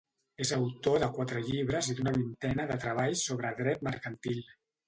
És 0.45 0.53
autor 0.55 0.95
de 1.03 1.09
quatre 1.17 1.43
llibres 1.51 1.91
i 1.93 1.97
d'una 1.99 2.15
vintena 2.17 2.67
de 2.73 2.81
treballs 2.87 3.25
sobre 3.29 3.55
dret 3.63 3.89
mercantil. 3.91 4.43